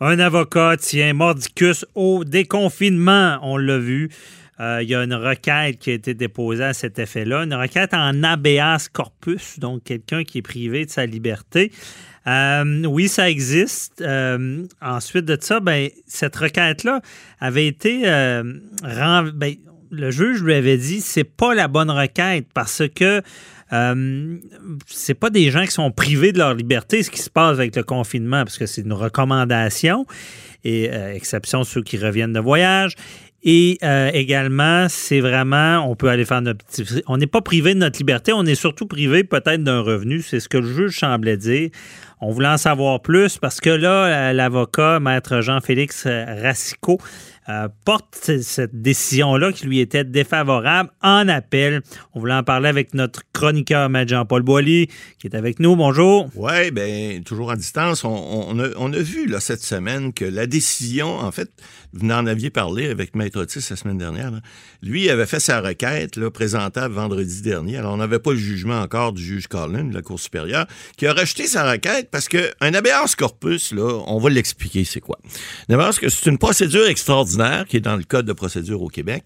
Un 0.00 0.18
avocat 0.18 0.76
tient 0.76 1.14
mordicus 1.14 1.86
au 1.94 2.24
déconfinement, 2.24 3.38
on 3.42 3.56
l'a 3.56 3.78
vu. 3.78 4.10
Euh, 4.58 4.80
il 4.82 4.88
y 4.88 4.94
a 4.94 5.02
une 5.04 5.14
requête 5.14 5.78
qui 5.78 5.90
a 5.90 5.94
été 5.94 6.14
déposée 6.14 6.64
à 6.64 6.74
cet 6.74 6.98
effet-là, 6.98 7.44
une 7.44 7.54
requête 7.54 7.94
en 7.94 8.22
habeas 8.22 8.88
corpus, 8.92 9.58
donc 9.58 9.84
quelqu'un 9.84 10.24
qui 10.24 10.38
est 10.38 10.42
privé 10.42 10.84
de 10.84 10.90
sa 10.90 11.06
liberté. 11.06 11.72
Euh, 12.26 12.84
oui, 12.86 13.08
ça 13.08 13.30
existe. 13.30 14.00
Euh, 14.00 14.64
ensuite 14.82 15.26
de 15.26 15.38
ça, 15.40 15.60
ben, 15.60 15.88
cette 16.06 16.36
requête-là 16.36 17.00
avait 17.38 17.66
été 17.66 18.02
ben, 18.02 19.54
le 19.90 20.10
juge 20.10 20.42
lui 20.42 20.54
avait 20.54 20.78
dit 20.78 21.00
c'est 21.00 21.24
pas 21.24 21.54
la 21.54 21.68
bonne 21.68 21.90
requête 21.90 22.46
parce 22.54 22.82
que 22.94 23.22
euh, 23.72 24.36
c'est 24.86 25.14
pas 25.14 25.30
des 25.30 25.50
gens 25.50 25.64
qui 25.64 25.72
sont 25.72 25.90
privés 25.90 26.32
de 26.32 26.38
leur 26.38 26.54
liberté, 26.54 27.02
ce 27.02 27.10
qui 27.10 27.20
se 27.20 27.30
passe 27.30 27.58
avec 27.58 27.74
le 27.74 27.82
confinement, 27.82 28.44
parce 28.44 28.58
que 28.58 28.66
c'est 28.66 28.82
une 28.82 28.92
recommandation, 28.92 30.06
et 30.64 30.90
euh, 30.92 31.12
exception 31.14 31.64
ceux 31.64 31.82
qui 31.82 31.96
reviennent 31.96 32.32
de 32.32 32.40
voyage. 32.40 32.94
Et 33.46 33.76
euh, 33.82 34.10
également, 34.14 34.86
c'est 34.88 35.20
vraiment, 35.20 35.86
on 35.90 35.96
peut 35.96 36.08
aller 36.08 36.24
faire 36.24 36.40
notre 36.40 36.64
petit... 36.64 37.02
On 37.06 37.18
n'est 37.18 37.26
pas 37.26 37.42
privé 37.42 37.74
de 37.74 37.78
notre 37.78 37.98
liberté, 37.98 38.32
on 38.32 38.46
est 38.46 38.54
surtout 38.54 38.86
privé 38.86 39.22
peut-être 39.22 39.62
d'un 39.62 39.80
revenu. 39.80 40.22
C'est 40.22 40.40
ce 40.40 40.48
que 40.48 40.56
le 40.56 40.72
juge 40.72 40.98
semblait 40.98 41.36
dire. 41.36 41.68
On 42.22 42.30
voulait 42.30 42.48
en 42.48 42.56
savoir 42.56 43.02
plus 43.02 43.36
parce 43.36 43.60
que 43.60 43.68
là, 43.68 44.32
l'avocat, 44.32 44.98
maître 44.98 45.42
Jean-Félix 45.42 46.06
Racicot, 46.06 46.98
euh, 47.48 47.68
porte 47.84 48.30
cette 48.40 48.80
décision-là 48.80 49.52
qui 49.52 49.66
lui 49.66 49.80
était 49.80 50.04
défavorable 50.04 50.90
en 51.02 51.28
appel. 51.28 51.82
On 52.14 52.20
voulait 52.20 52.32
en 52.32 52.42
parler 52.42 52.70
avec 52.70 52.94
notre 52.94 53.20
chroniqueur, 53.34 53.86
M. 53.94 54.08
Jean-Paul 54.08 54.42
Boilly, 54.42 54.88
qui 55.18 55.26
est 55.26 55.36
avec 55.36 55.60
nous. 55.60 55.76
Bonjour. 55.76 56.30
Oui, 56.36 56.70
bien, 56.70 57.20
toujours 57.22 57.50
à 57.50 57.56
distance. 57.56 58.02
On, 58.04 58.58
a, 58.58 58.98
vu 58.98 59.30
cette 59.40 59.62
semaine 59.62 60.14
que 60.14 60.24
la 60.24 60.46
décision, 60.46 61.18
en 61.18 61.30
fait, 61.32 61.50
vous 61.92 62.08
en 62.08 62.26
aviez 62.26 62.48
parlé 62.48 62.88
avec 62.88 63.14
Maître 63.14 63.38
Otis 63.40 63.66
la 63.68 63.76
semaine 63.76 63.98
dernière, 63.98 64.32
lui 64.82 65.10
avait 65.10 65.26
fait 65.26 65.40
sa 65.40 65.60
requête 65.60 66.16
là, 66.16 66.30
présentable 66.30 66.94
vendredi 66.94 67.42
dernier. 67.42 67.76
Alors, 67.76 67.92
on 67.92 67.98
n'avait 67.98 68.20
pas 68.20 68.32
le 68.32 68.38
jugement 68.38 68.80
encore 68.80 69.12
du 69.12 69.22
juge 69.22 69.48
Carlin 69.48 69.84
de 69.84 69.94
la 69.94 70.00
Cour 70.00 70.18
supérieure, 70.18 70.66
qui 70.96 71.06
a 71.06 71.12
rejeté 71.12 71.46
sa 71.46 71.70
requête 71.70 72.08
parce 72.10 72.28
qu'un 72.28 72.72
habeas 72.74 73.14
corpus, 73.18 73.72
là, 73.72 74.02
on 74.06 74.18
va 74.18 74.30
l'expliquer 74.30 74.84
c'est 74.84 75.00
quoi. 75.00 75.18
C'est 75.68 76.26
une 76.26 76.38
procédure 76.38 76.86
extraordinaire? 76.86 77.33
Qui 77.68 77.76
est 77.76 77.80
dans 77.80 77.96
le 77.96 78.04
Code 78.04 78.26
de 78.26 78.32
procédure 78.32 78.82
au 78.82 78.88
Québec, 78.88 79.24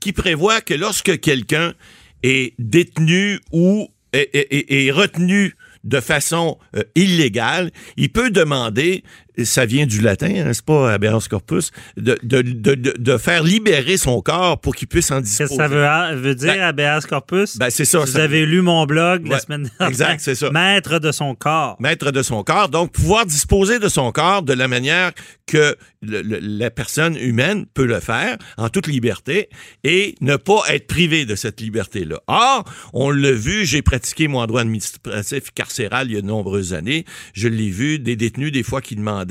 qui 0.00 0.12
prévoit 0.12 0.60
que 0.60 0.74
lorsque 0.74 1.20
quelqu'un 1.20 1.74
est 2.22 2.54
détenu 2.58 3.40
ou 3.52 3.88
est, 4.12 4.90
retenu 4.90 5.54
de 5.84 6.00
façon 6.00 6.58
euh, 6.76 6.82
illégale, 6.94 7.70
il 7.96 8.10
peut 8.10 8.30
demander 8.30 9.02
ça 9.44 9.66
vient 9.66 9.86
du 9.86 10.00
latin, 10.00 10.28
n'est-ce 10.28 10.62
pas, 10.62 10.92
habeas 10.92 11.26
corpus, 11.28 11.70
de, 11.96 12.18
de, 12.22 12.42
de, 12.42 12.74
de, 12.74 13.16
faire 13.16 13.42
libérer 13.42 13.96
son 13.96 14.20
corps 14.20 14.60
pour 14.60 14.74
qu'il 14.74 14.88
puisse 14.88 15.10
en 15.10 15.20
disposer. 15.20 15.44
Qu'est-ce 15.44 15.56
que 15.56 15.62
ça 15.62 16.14
veut, 16.14 16.34
dire, 16.34 16.72
ben, 16.74 17.00
corpus? 17.08 17.56
Ben, 17.56 17.70
c'est 17.70 17.84
ça. 17.84 18.00
Vous 18.00 18.16
avez 18.18 18.44
lu 18.44 18.62
mon 18.62 18.84
blog 18.84 19.26
la 19.26 19.38
semaine 19.38 19.62
dernière. 19.78 19.88
Exact, 19.88 20.20
c'est 20.20 20.34
ça. 20.34 20.50
Maître 20.50 20.98
de 20.98 21.12
son 21.12 21.34
corps. 21.34 21.76
Maître 21.80 22.10
de 22.10 22.22
son 22.22 22.42
corps. 22.42 22.68
Donc, 22.68 22.92
pouvoir 22.92 23.26
disposer 23.26 23.78
de 23.78 23.88
son 23.88 24.12
corps 24.12 24.42
de 24.42 24.52
la 24.52 24.68
manière 24.68 25.12
que 25.46 25.76
la 26.02 26.70
personne 26.70 27.16
humaine 27.16 27.66
peut 27.74 27.86
le 27.86 28.00
faire 28.00 28.36
en 28.56 28.68
toute 28.68 28.86
liberté 28.86 29.48
et 29.84 30.14
ne 30.20 30.36
pas 30.36 30.62
être 30.68 30.86
privé 30.86 31.24
de 31.26 31.36
cette 31.36 31.60
liberté-là. 31.60 32.20
Or, 32.26 32.64
on 32.92 33.10
l'a 33.10 33.32
vu, 33.32 33.64
j'ai 33.64 33.82
pratiqué 33.82 34.28
mon 34.28 34.44
droit 34.46 34.62
administratif 34.62 35.50
carcéral 35.54 36.08
il 36.08 36.14
y 36.14 36.16
a 36.16 36.20
de 36.20 36.26
nombreuses 36.26 36.74
années. 36.74 37.04
Je 37.34 37.48
l'ai 37.48 37.70
vu, 37.70 37.98
des 37.98 38.16
détenus, 38.16 38.52
des 38.52 38.62
fois, 38.62 38.80
qui 38.80 38.96
demandent 38.96 39.21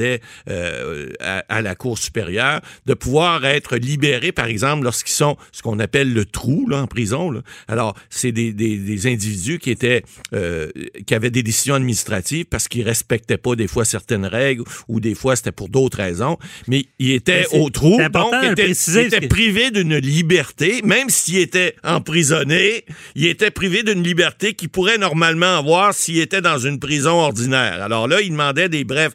euh, 0.49 1.09
à, 1.19 1.61
la 1.61 1.75
Cour 1.75 1.97
supérieure 1.97 2.61
de 2.85 2.93
pouvoir 2.93 3.45
être 3.45 3.77
libérés, 3.77 4.31
par 4.31 4.45
exemple, 4.45 4.83
lorsqu'ils 4.83 5.13
sont 5.13 5.37
ce 5.51 5.61
qu'on 5.61 5.79
appelle 5.79 6.13
le 6.13 6.25
trou 6.25 6.67
là, 6.67 6.81
en 6.81 6.87
prison. 6.87 7.41
Alors, 7.67 7.95
c'est 8.09 8.31
des, 8.31 8.51
des, 8.51 9.07
individus 9.07 9.59
qui 9.59 9.71
étaient 9.71 10.03
euh, 10.33 10.69
qui 11.05 11.15
avaient 11.15 11.31
des 11.31 11.43
décisions 11.43 11.75
administratives 11.75 12.45
parce 12.45 12.67
qu'ils 12.67 12.83
respectaient 12.83 13.37
pas 13.37 13.55
des 13.55 13.67
fois 13.67 13.85
certaines 13.85 14.25
règles 14.25 14.63
ou 14.87 14.99
des 14.99 15.15
fois 15.15 15.35
c'était 15.35 15.51
pour 15.51 15.69
d'autres 15.69 15.97
raisons, 15.97 16.37
mais 16.67 16.85
ils 16.99 17.11
étaient 17.11 17.45
au 17.51 17.69
trou, 17.69 17.97
donc 17.97 18.33
ils 18.43 18.97
étaient, 18.97 19.27
privés 19.27 19.71
d'une 19.71 19.97
liberté, 19.97 20.81
même 20.83 21.09
s'ils 21.09 21.37
étaient 21.37 21.75
emprisonnés, 21.83 22.85
ils 23.15 23.27
étaient 23.27 23.51
privés 23.51 23.83
d'une 23.83 24.03
liberté 24.03 24.53
qu'ils 24.53 24.69
pourraient 24.69 24.97
normalement 24.97 25.57
avoir 25.57 25.93
s'ils 25.93 26.19
étaient 26.19 26.41
dans 26.41 26.59
une 26.59 26.79
prison 26.79 27.19
ordinaire. 27.19 27.81
Alors 27.81 28.07
là, 28.07 28.21
ils 28.21 28.31
demandaient 28.31 28.69
des 28.69 28.83
brefs 28.83 29.13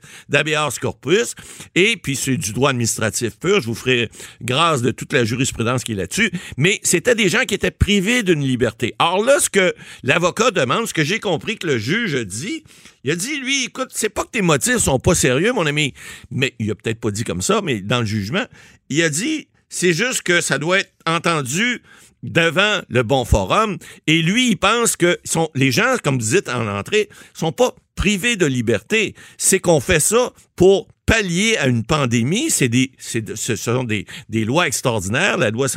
corpus. 0.70 1.34
Et 1.74 1.96
puis, 1.96 2.16
c'est 2.16 2.36
du 2.36 2.52
droit 2.52 2.70
administratif 2.70 3.38
pur. 3.38 3.60
Je 3.60 3.66
vous 3.66 3.74
ferai 3.74 4.08
grâce 4.42 4.82
de 4.82 4.90
toute 4.90 5.12
la 5.12 5.24
jurisprudence 5.24 5.84
qui 5.84 5.92
est 5.92 5.96
là-dessus. 5.96 6.30
Mais 6.56 6.80
c'était 6.82 7.14
des 7.14 7.28
gens 7.28 7.44
qui 7.44 7.54
étaient 7.54 7.70
privés 7.70 8.22
d'une 8.22 8.42
liberté. 8.42 8.94
Or 8.98 9.24
là, 9.24 9.38
ce 9.40 9.50
que 9.50 9.74
l'avocat 10.02 10.50
demande, 10.50 10.86
ce 10.86 10.94
que 10.94 11.04
j'ai 11.04 11.20
compris 11.20 11.56
que 11.56 11.66
le 11.66 11.78
juge 11.78 12.14
dit, 12.26 12.64
il 13.04 13.10
a 13.10 13.16
dit, 13.16 13.38
lui, 13.38 13.64
écoute, 13.66 13.90
c'est 13.92 14.08
pas 14.08 14.24
que 14.24 14.30
tes 14.30 14.42
motifs 14.42 14.78
sont 14.78 14.98
pas 14.98 15.14
sérieux, 15.14 15.52
mon 15.52 15.66
ami. 15.66 15.94
Mais 16.30 16.54
il 16.58 16.70
a 16.70 16.74
peut-être 16.74 17.00
pas 17.00 17.10
dit 17.10 17.24
comme 17.24 17.42
ça, 17.42 17.60
mais 17.62 17.80
dans 17.80 18.00
le 18.00 18.06
jugement, 18.06 18.44
il 18.88 19.02
a 19.02 19.08
dit, 19.08 19.48
c'est 19.68 19.92
juste 19.92 20.22
que 20.22 20.40
ça 20.40 20.58
doit 20.58 20.80
être 20.80 20.92
entendu 21.06 21.82
devant 22.22 22.80
le 22.88 23.02
bon 23.02 23.24
forum. 23.24 23.78
Et 24.06 24.22
lui, 24.22 24.50
il 24.50 24.56
pense 24.56 24.96
que 24.96 25.18
sont, 25.24 25.50
les 25.54 25.70
gens, 25.70 25.96
comme 26.02 26.18
vous 26.18 26.30
dites 26.34 26.48
en 26.48 26.66
entrée, 26.66 27.08
sont 27.34 27.52
pas 27.52 27.74
privés 27.96 28.36
de 28.36 28.46
liberté. 28.46 29.14
C'est 29.38 29.58
qu'on 29.58 29.80
fait 29.80 30.00
ça 30.00 30.32
pour 30.54 30.86
pallier 31.06 31.56
à 31.56 31.68
une 31.68 31.84
pandémie. 31.84 32.50
C'est 32.50 32.68
des, 32.68 32.90
ce 32.98 33.56
sont 33.56 33.84
des, 33.84 34.06
des, 34.28 34.44
lois 34.44 34.66
extraordinaires, 34.66 35.38
la 35.38 35.50
loi 35.50 35.68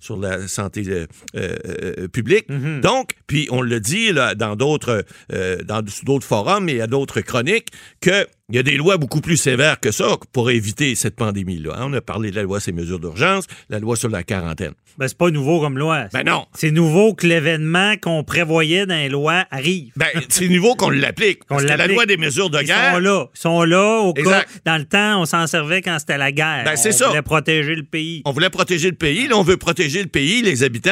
sur 0.00 0.16
la 0.16 0.48
santé 0.48 0.84
euh, 0.88 1.06
euh, 1.36 2.08
publique. 2.08 2.48
Mm-hmm. 2.48 2.80
Donc, 2.80 3.12
puis 3.26 3.48
on 3.50 3.62
le 3.62 3.80
dit 3.80 4.12
là, 4.12 4.34
dans 4.34 4.56
d'autres 4.56 5.04
euh, 5.32 5.62
dans 5.62 5.82
d'autres 6.04 6.26
forums 6.26 6.68
et 6.68 6.80
à 6.80 6.86
d'autres 6.86 7.20
chroniques 7.20 7.68
que 8.00 8.26
il 8.48 8.56
y 8.56 8.58
a 8.58 8.62
des 8.62 8.76
lois 8.76 8.98
beaucoup 8.98 9.22
plus 9.22 9.38
sévères 9.38 9.80
que 9.80 9.90
ça 9.92 10.18
pour 10.32 10.50
éviter 10.50 10.94
cette 10.94 11.16
pandémie-là. 11.16 11.74
Hein. 11.74 11.86
On 11.86 11.92
a 11.94 12.02
parlé 12.02 12.30
de 12.30 12.36
la 12.36 12.42
loi 12.42 12.60
sur 12.60 12.70
les 12.72 12.76
mesures 12.76 13.00
d'urgence, 13.00 13.46
la 13.70 13.78
loi 13.78 13.96
sur 13.96 14.10
la 14.10 14.24
quarantaine. 14.24 14.74
Ben, 14.98 15.08
c'est 15.08 15.16
pas 15.16 15.30
nouveau 15.30 15.60
comme 15.60 15.78
loi. 15.78 16.06
Ben 16.12 16.22
non. 16.24 16.46
C'est 16.54 16.70
nouveau 16.70 17.14
que 17.14 17.26
l'événement 17.26 17.94
qu'on 17.96 18.24
prévoyait 18.24 18.86
dans 18.86 18.94
les 18.94 19.08
lois 19.08 19.44
arrive. 19.50 19.92
Ben, 19.96 20.08
c'est 20.28 20.48
nouveau 20.48 20.74
qu'on 20.74 20.90
l'applique. 20.90 21.44
Parce 21.46 21.64
que 21.64 21.68
la 21.68 21.86
loi 21.86 22.06
des 22.06 22.16
mesures 22.16 22.50
de 22.50 22.60
guerre. 22.60 22.92
Ils 22.92 22.94
sont 22.94 23.00
là. 23.00 23.26
Ils 23.34 23.40
sont 23.40 23.64
là 23.64 24.00
au 24.00 24.12
cas. 24.12 24.44
Dans 24.64 24.76
le 24.76 24.84
temps, 24.84 25.20
on 25.20 25.24
s'en 25.24 25.46
servait 25.46 25.82
quand 25.82 25.98
c'était 25.98 26.18
la 26.18 26.32
guerre. 26.32 26.64
Ben, 26.64 26.76
c'est 26.76 26.92
ça. 26.92 27.06
On 27.06 27.10
voulait 27.10 27.22
protéger 27.22 27.74
le 27.74 27.84
pays. 27.84 28.22
On 28.24 28.32
voulait 28.32 28.50
protéger 28.50 28.90
le 28.90 28.96
pays. 28.96 29.28
Là, 29.28 29.36
on 29.36 29.42
veut 29.42 29.56
protéger 29.56 30.02
le 30.02 30.08
pays, 30.08 30.42
les 30.42 30.62
habitants, 30.62 30.90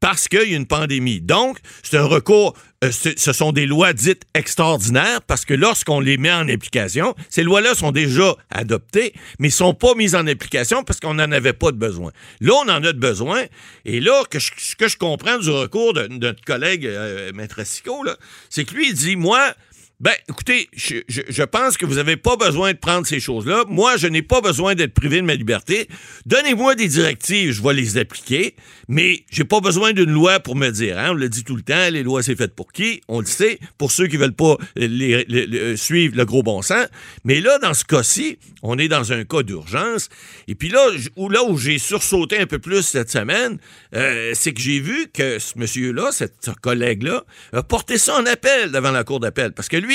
parce 0.00 0.28
qu'il 0.28 0.50
y 0.50 0.54
a 0.54 0.56
une 0.56 0.66
pandémie. 0.66 1.20
Donc, 1.20 1.58
c'est 1.82 1.96
un 1.96 2.04
recours 2.04 2.54
euh, 2.84 2.90
ce 2.92 3.32
sont 3.32 3.52
des 3.52 3.64
lois 3.64 3.94
dites 3.94 4.24
extraordinaires 4.34 5.22
parce 5.26 5.46
que 5.46 5.54
lorsqu'on 5.54 5.98
les 5.98 6.18
met 6.18 6.32
en 6.32 6.46
application, 6.48 7.14
ces 7.30 7.42
lois-là 7.42 7.74
sont 7.74 7.90
déjà 7.90 8.34
adoptées, 8.50 9.14
mais 9.38 9.48
sont 9.48 9.72
pas 9.72 9.94
mises 9.94 10.14
en 10.14 10.26
application 10.26 10.84
parce 10.84 11.00
qu'on 11.00 11.14
n'en 11.14 11.32
avait 11.32 11.54
pas 11.54 11.72
de 11.72 11.78
besoin. 11.78 12.12
Là, 12.40 12.52
on 12.64 12.68
en 12.68 12.84
a 12.84 12.92
de 12.92 12.98
besoin. 12.98 13.35
Et 13.84 14.00
là, 14.00 14.22
ce 14.32 14.76
que 14.76 14.88
je 14.88 14.96
comprends 14.96 15.38
du 15.38 15.50
recours 15.50 15.92
de, 15.92 16.06
notre 16.08 16.44
collègue 16.44 16.86
euh, 16.86 17.32
Maître 17.32 17.64
Sicot, 17.66 18.04
c'est 18.50 18.64
que 18.64 18.74
lui, 18.74 18.88
il 18.88 18.94
dit, 18.94 19.16
moi, 19.16 19.54
ben, 19.98 20.12
écoutez, 20.28 20.68
je, 20.74 20.96
je, 21.08 21.42
pense 21.42 21.78
que 21.78 21.86
vous 21.86 21.94
n'avez 21.94 22.18
pas 22.18 22.36
besoin 22.36 22.72
de 22.72 22.76
prendre 22.76 23.06
ces 23.06 23.18
choses-là. 23.18 23.64
Moi, 23.66 23.96
je 23.96 24.06
n'ai 24.06 24.20
pas 24.20 24.42
besoin 24.42 24.74
d'être 24.74 24.92
privé 24.92 25.16
de 25.16 25.22
ma 25.22 25.34
liberté. 25.34 25.88
Donnez-moi 26.26 26.74
des 26.74 26.86
directives, 26.86 27.52
je 27.52 27.62
vais 27.62 27.72
les 27.72 27.96
appliquer, 27.96 28.56
mais 28.88 29.24
j'ai 29.30 29.44
pas 29.44 29.60
besoin 29.60 29.94
d'une 29.94 30.10
loi 30.10 30.38
pour 30.38 30.54
me 30.54 30.68
dire. 30.68 30.98
Hein? 30.98 31.12
On 31.12 31.14
le 31.14 31.30
dit 31.30 31.44
tout 31.44 31.56
le 31.56 31.62
temps, 31.62 31.88
les 31.90 32.02
lois, 32.02 32.22
c'est 32.22 32.36
fait 32.36 32.54
pour 32.54 32.72
qui? 32.72 33.00
On 33.08 33.20
le 33.20 33.26
sait, 33.26 33.58
pour 33.78 33.90
ceux 33.90 34.06
qui 34.06 34.18
veulent 34.18 34.34
pas 34.34 34.58
les, 34.76 35.24
les, 35.28 35.78
suivre 35.78 36.14
le 36.14 36.26
gros 36.26 36.42
bon 36.42 36.60
sens. 36.60 36.88
Mais 37.24 37.40
là, 37.40 37.58
dans 37.58 37.72
ce 37.72 37.84
cas-ci, 37.84 38.38
on 38.62 38.78
est 38.78 38.88
dans 38.88 39.14
un 39.14 39.24
cas 39.24 39.42
d'urgence. 39.42 40.10
Et 40.46 40.54
puis 40.54 40.68
là, 40.68 40.90
où, 41.16 41.30
là 41.30 41.42
où 41.42 41.56
j'ai 41.56 41.78
sursauté 41.78 42.36
un 42.38 42.46
peu 42.46 42.58
plus 42.58 42.82
cette 42.82 43.10
semaine, 43.10 43.56
euh, 43.94 44.32
c'est 44.34 44.52
que 44.52 44.60
j'ai 44.60 44.78
vu 44.78 45.06
que 45.10 45.38
ce 45.38 45.58
monsieur-là, 45.58 46.10
ce 46.12 46.50
collègue-là, 46.60 47.24
a 47.54 47.62
porté 47.62 47.96
ça 47.96 48.18
en 48.18 48.26
appel 48.26 48.72
devant 48.72 48.90
la 48.90 49.02
cour 49.02 49.20
d'appel. 49.20 49.52
Parce 49.52 49.70
que 49.70 49.78
lui, 49.78 49.85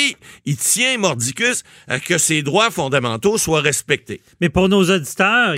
il 0.45 0.57
tient 0.57 0.97
Mordicus 0.97 1.63
à 1.87 1.99
que 1.99 2.17
ses 2.17 2.41
droits 2.41 2.71
fondamentaux 2.71 3.37
soient 3.37 3.61
respectés. 3.61 4.21
Mais 4.39 4.49
pour 4.49 4.69
nos 4.69 4.89
auditeurs, 4.89 5.55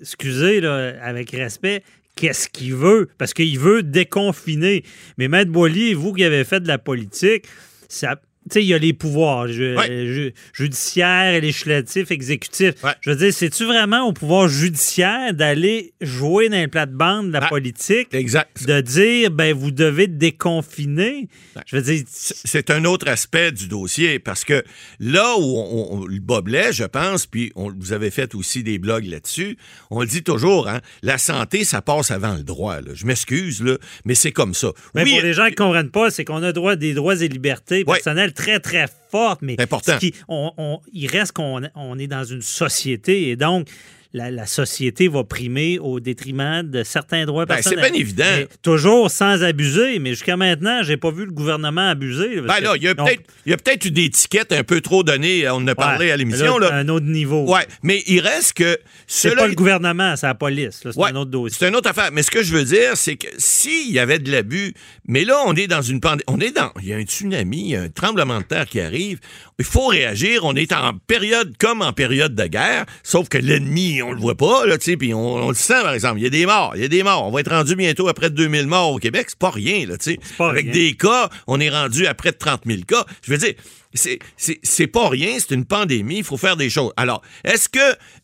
excusez, 0.00 0.60
là, 0.60 0.94
avec 1.02 1.30
respect, 1.30 1.82
qu'est-ce 2.16 2.48
qu'il 2.48 2.74
veut? 2.74 3.08
Parce 3.18 3.34
qu'il 3.34 3.58
veut 3.58 3.82
déconfiner. 3.82 4.84
Mais 5.16 5.28
Maître 5.28 5.50
Boily, 5.50 5.94
vous 5.94 6.12
qui 6.12 6.24
avez 6.24 6.44
fait 6.44 6.60
de 6.60 6.68
la 6.68 6.78
politique, 6.78 7.46
ça. 7.88 8.20
Sais, 8.50 8.62
il 8.62 8.68
y 8.68 8.74
a 8.74 8.78
les 8.78 8.92
pouvoirs 8.92 9.48
ju- 9.48 9.76
Ouais. 9.76 10.06
ju- 10.06 10.32
judiciaires, 10.52 11.40
législatifs, 11.40 12.10
exécutifs. 12.10 12.74
Ouais. 12.84 12.92
Je 13.00 13.10
veux 13.10 13.16
dire, 13.16 13.32
c'est-tu 13.32 13.64
vraiment 13.64 14.06
au 14.06 14.12
pouvoir 14.12 14.48
judiciaire 14.48 15.34
d'aller 15.34 15.92
jouer 16.00 16.48
dans 16.48 16.56
les 16.56 16.68
plates-bandes 16.68 17.28
de 17.28 17.32
la 17.32 17.44
Ah, 17.44 17.48
politique, 17.48 18.08
Exact. 18.12 18.64
de 18.66 18.80
dire, 18.80 19.30
ben, 19.30 19.54
vous 19.54 19.70
devez 19.70 20.06
déconfiner? 20.52 21.28
Je 21.66 21.76
veux 21.76 21.82
dire, 21.82 22.02
c'est 22.08 22.70
un 22.70 22.84
autre 22.84 23.08
aspect 23.08 23.52
du 23.52 23.68
dossier 23.68 24.18
parce 24.18 24.44
que 24.44 24.62
là 25.00 25.34
où 25.38 25.42
on, 25.58 26.00
on- 26.02 26.06
le 26.06 26.40
blesse, 26.40 26.76
je 26.76 26.84
pense, 26.84 27.26
puis 27.26 27.50
on, 27.56 27.72
vous 27.76 27.92
avez 27.92 28.10
fait 28.10 28.34
aussi 28.34 28.62
des 28.62 28.78
blogs 28.78 29.06
là-dessus, 29.06 29.56
on 29.90 30.00
le 30.00 30.06
dit 30.06 30.22
toujours, 30.22 30.68
hein, 30.68 30.80
la 31.02 31.18
santé, 31.18 31.64
ça 31.64 31.82
passe 31.82 32.10
avant 32.10 32.34
le 32.34 32.42
droit. 32.42 32.80
là. 32.80 32.92
Je 32.94 33.06
m'excuse, 33.06 33.62
là, 33.62 33.76
mais 34.04 34.14
c'est 34.14 34.30
comme 34.32 34.54
ça. 34.54 34.72
Mais 34.94 35.02
oui, 35.04 35.12
pour 35.14 35.22
les 35.22 35.32
gens 35.32 35.46
qui 35.46 35.52
ne 35.52 35.56
comprennent 35.56 35.90
pas, 35.90 36.10
c'est 36.10 36.24
qu'on 36.24 36.42
a 36.42 36.52
droit 36.52 36.76
des 36.76 36.94
droits 36.94 37.16
et 37.20 37.28
libertés 37.28 37.84
personnelles 37.84 38.32
très, 38.38 38.60
très 38.60 38.86
fortes, 39.10 39.42
mais 39.42 39.60
important. 39.60 39.98
qui- 39.98 40.14
on- 40.28 40.52
on- 40.56 40.80
il 40.92 41.06
reste 41.08 41.32
qu'on 41.32 41.60
on 41.74 41.98
est 41.98 42.06
dans 42.06 42.24
une 42.24 42.42
société 42.42 43.28
et 43.30 43.36
donc 43.36 43.68
la, 44.18 44.30
la 44.32 44.46
société 44.46 45.06
va 45.08 45.22
primer 45.24 45.78
au 45.78 46.00
détriment 46.00 46.62
de 46.62 46.82
certains 46.82 47.24
droits 47.24 47.46
Ben, 47.46 47.54
personnels. 47.54 47.84
c'est 47.84 47.90
bien 47.92 48.00
évident. 48.00 48.24
Mais 48.36 48.48
toujours 48.62 49.10
sans 49.10 49.42
abuser, 49.44 49.98
mais 50.00 50.10
jusqu'à 50.10 50.36
maintenant, 50.36 50.82
j'ai 50.82 50.96
pas 50.96 51.10
vu 51.10 51.24
le 51.24 51.30
gouvernement 51.30 51.88
abuser. 51.88 52.40
ben 52.40 52.60
là, 52.60 52.74
il 52.76 52.82
y 52.82 52.88
a 52.88 52.94
peut-être 52.94 53.22
peut-être 53.64 53.84
eu 53.84 53.90
des 53.90 54.04
étiquettes 54.04 54.52
un 54.52 54.64
peu 54.64 54.80
trop 54.80 55.02
données, 55.02 55.48
on 55.48 55.54
en 55.56 55.66
a 55.68 55.74
parlé 55.74 56.06
ouais, 56.06 56.12
à 56.12 56.16
l'émission. 56.16 56.58
là, 56.58 56.70
Là, 56.70 56.76
Un 56.76 56.88
autre 56.88 57.06
niveau. 57.06 57.44
Ouais, 57.52 57.66
mais 57.82 58.02
il 58.06 58.20
reste 58.20 58.54
que 58.54 58.76
C'est 59.06 59.34
pas 59.36 59.46
le 59.46 59.54
gouvernement, 59.54 60.16
c'est 60.16 60.26
la 60.26 60.34
police. 60.34 60.80
C'est 60.82 60.96
Ouais, 60.96 61.10
un 61.10 61.16
autre 61.16 61.30
dossier. 61.30 61.56
C'est 61.60 61.68
une 61.68 61.76
autre 61.76 61.88
affaire. 61.90 62.10
Mais 62.12 62.22
ce 62.22 62.30
que 62.30 62.42
je 62.42 62.52
veux 62.52 62.64
dire, 62.64 62.96
c'est 62.96 63.16
que 63.16 63.28
s'il 63.38 63.90
y 63.92 63.98
avait 64.00 64.18
de 64.18 64.30
l'abus, 64.32 64.74
mais 65.06 65.24
là, 65.24 65.36
on 65.46 65.54
est 65.54 65.66
dans 65.68 65.82
une 65.82 66.00
pandémie. 66.00 66.24
On 66.26 66.40
est 66.40 66.50
dans. 66.54 66.72
Il 66.82 66.88
y 66.88 66.92
a 66.92 66.96
un 66.96 67.02
tsunami, 67.02 67.60
il 67.60 67.68
y 67.70 67.76
a 67.76 67.82
un 67.82 67.88
tremblement 67.88 68.38
de 68.38 68.44
terre 68.44 68.66
qui 68.66 68.80
arrive. 68.80 69.20
Il 69.60 69.64
faut 69.64 69.86
réagir. 69.86 70.44
On 70.44 70.54
est 70.54 70.72
en 70.72 70.94
période 71.06 71.54
comme 71.58 71.82
en 71.82 71.92
période 71.92 72.34
de 72.34 72.46
guerre, 72.46 72.84
sauf 73.02 73.28
que 73.28 73.38
l'ennemi, 73.38 74.00
on 74.08 74.12
le 74.12 74.20
voit 74.20 74.34
pas, 74.36 74.66
là, 74.66 74.78
tu 74.78 74.84
sais, 74.92 74.96
puis 74.96 75.14
on, 75.14 75.34
on 75.36 75.48
le 75.48 75.54
sent, 75.54 75.82
par 75.82 75.92
exemple. 75.92 76.18
Il 76.20 76.24
y 76.24 76.26
a 76.26 76.30
des 76.30 76.46
morts. 76.46 76.72
Il 76.74 76.82
y 76.82 76.84
a 76.84 76.88
des 76.88 77.02
morts. 77.02 77.26
On 77.26 77.30
va 77.30 77.40
être 77.40 77.50
rendu 77.50 77.76
bientôt 77.76 78.08
à 78.08 78.14
près 78.14 78.30
de 78.30 78.34
2000 78.36 78.66
morts 78.66 78.92
au 78.92 78.98
Québec. 78.98 79.26
C'est 79.28 79.38
pas 79.38 79.50
rien, 79.50 79.86
là, 79.86 79.96
tu 79.98 80.12
sais. 80.12 80.18
Avec 80.40 80.64
rien. 80.64 80.72
des 80.72 80.94
cas, 80.94 81.28
on 81.46 81.60
est 81.60 81.70
rendu 81.70 82.06
à 82.06 82.14
près 82.14 82.32
de 82.32 82.36
30 82.38 82.62
000 82.66 82.80
cas. 82.86 83.04
Je 83.22 83.30
veux 83.32 83.38
dire, 83.38 83.54
c'est- 83.94 84.86
pas 84.86 85.08
rien, 85.08 85.36
c'est 85.38 85.54
une 85.54 85.64
pandémie, 85.64 86.18
il 86.18 86.24
faut 86.24 86.36
faire 86.36 86.56
des 86.56 86.70
choses. 86.70 86.92
Alors, 86.96 87.22
est-ce 87.44 87.68
que, 87.68 87.78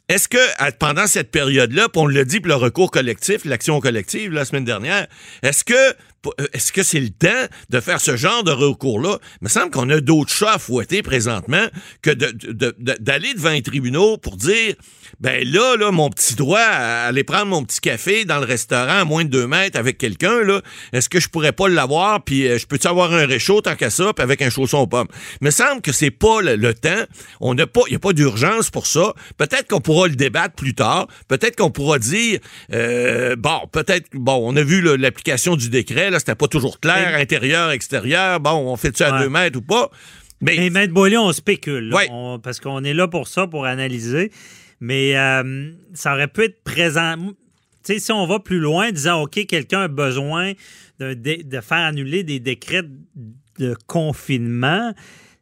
est-ce 0.08 0.28
que 0.28 0.38
pendant 0.78 1.06
cette 1.06 1.30
période-là, 1.30 1.88
puis 1.88 2.00
on 2.02 2.06
le 2.06 2.24
dit 2.24 2.40
pour 2.40 2.48
le 2.48 2.54
recours 2.54 2.90
collectif, 2.90 3.44
l'action 3.44 3.80
collective 3.80 4.32
la 4.32 4.44
semaine 4.44 4.64
dernière, 4.64 5.06
est-ce 5.42 5.64
que 5.64 5.74
euh, 6.40 6.46
est-ce 6.54 6.72
que 6.72 6.82
c'est 6.82 7.00
le 7.00 7.10
temps 7.10 7.28
de 7.68 7.80
faire 7.80 8.00
ce 8.00 8.16
genre 8.16 8.42
de 8.44 8.50
recours-là? 8.50 9.18
Il 9.42 9.44
me 9.44 9.48
semble 9.50 9.70
qu'on 9.70 9.90
a 9.90 10.00
d'autres 10.00 10.32
chats 10.32 10.54
à 10.54 10.58
fouetter 10.58 11.02
présentement 11.02 11.66
que 12.00 12.08
de- 12.10 12.30
de- 12.30 12.74
de- 12.78 12.96
d'aller 12.98 13.34
devant 13.34 13.50
les 13.50 13.60
tribunaux 13.60 14.16
pour 14.16 14.38
dire 14.38 14.74
ben 15.20 15.42
là, 15.48 15.76
là, 15.76 15.90
mon 15.90 16.10
petit 16.10 16.34
droit 16.34 16.60
à 16.60 17.06
aller 17.06 17.24
prendre 17.24 17.46
mon 17.46 17.64
petit 17.64 17.80
café 17.80 18.24
dans 18.24 18.38
le 18.38 18.44
restaurant 18.46 19.00
à 19.00 19.04
moins 19.04 19.24
de 19.24 19.30
deux 19.30 19.46
mètres 19.46 19.78
avec 19.78 19.98
quelqu'un, 19.98 20.42
là, 20.42 20.60
est-ce 20.92 21.08
que 21.08 21.20
je 21.20 21.28
pourrais 21.28 21.52
pas 21.52 21.68
l'avoir, 21.68 22.22
puis 22.22 22.46
euh, 22.48 22.58
je 22.58 22.66
peux-tu 22.66 22.86
avoir 22.86 23.12
un 23.12 23.26
réchaud 23.26 23.60
tant 23.60 23.76
qu'à 23.76 23.90
ça, 23.90 24.12
puis 24.14 24.22
avec 24.22 24.42
un 24.42 24.50
chausson 24.50 24.78
aux 24.78 24.86
pommes? 24.86 25.08
Il 25.40 25.44
me 25.46 25.50
semble 25.50 25.80
que 25.82 25.92
c'est 25.92 26.10
pas 26.10 26.40
le, 26.42 26.56
le 26.56 26.74
temps. 26.74 26.90
On 27.40 27.54
n'a 27.54 27.66
pas, 27.66 27.82
il 27.86 27.90
n'y 27.90 27.96
a 27.96 28.00
pas 28.00 28.12
d'urgence 28.12 28.70
pour 28.70 28.86
ça. 28.86 29.12
Peut-être 29.36 29.68
qu'on 29.68 29.80
pourra 29.80 30.08
le 30.08 30.14
débattre 30.16 30.54
plus 30.54 30.74
tard. 30.74 31.06
Peut-être 31.28 31.56
qu'on 31.56 31.70
pourra 31.70 31.98
dire, 31.98 32.38
euh, 32.72 33.36
bon, 33.36 33.60
peut-être, 33.72 34.08
bon, 34.12 34.40
on 34.44 34.56
a 34.56 34.62
vu 34.62 34.80
l'application 34.96 35.56
du 35.56 35.70
décret, 35.70 36.10
là, 36.10 36.18
c'était 36.18 36.34
pas 36.34 36.48
toujours 36.48 36.80
clair, 36.80 37.14
intérieur, 37.18 37.70
extérieur, 37.70 38.40
bon, 38.40 38.50
on 38.52 38.76
fait 38.76 38.96
ça 38.96 39.08
à 39.08 39.12
Ouais. 39.18 39.22
deux 39.24 39.28
mètres 39.30 39.58
ou 39.58 39.62
pas? 39.62 39.90
Mais, 40.40 40.56
Mais 40.58 40.70
Maître 40.70 40.92
Boilly, 40.92 41.16
on 41.16 41.32
spécule. 41.32 41.88
là. 41.88 41.96
Ouais. 41.96 42.08
On- 42.10 42.38
parce 42.38 42.60
qu'on 42.60 42.82
est 42.84 42.92
là 42.92 43.08
pour 43.08 43.28
ça, 43.28 43.46
pour 43.46 43.64
analyser. 43.64 44.30
Mais 44.80 45.16
euh, 45.16 45.70
ça 45.94 46.14
aurait 46.14 46.28
pu 46.28 46.44
être 46.44 46.62
présent. 46.64 47.16
Tu 47.84 47.94
sais, 47.94 47.98
si 47.98 48.12
on 48.12 48.26
va 48.26 48.38
plus 48.40 48.58
loin, 48.60 48.90
disant, 48.92 49.22
OK, 49.22 49.44
quelqu'un 49.46 49.82
a 49.82 49.88
besoin 49.88 50.52
de, 51.00 51.14
de- 51.14 51.42
de 51.42 51.60
faire 51.60 51.78
annuler 51.78 52.22
des 52.22 52.40
décrets 52.40 52.82
de 53.58 53.74
confinement, 53.86 54.92